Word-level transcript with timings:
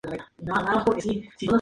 Nunca 0.39 0.61
más 0.63 0.83
volvió 0.85 1.11
a 1.11 1.13
verlo. 1.15 1.31